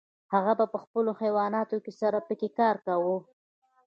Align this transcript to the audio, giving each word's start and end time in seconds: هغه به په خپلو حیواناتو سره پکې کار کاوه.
هغه 0.33 0.53
به 0.59 0.65
په 0.73 0.77
خپلو 0.83 1.11
حیواناتو 1.21 1.77
سره 2.01 2.17
پکې 2.27 2.49
کار 2.59 2.75
کاوه. 2.85 3.17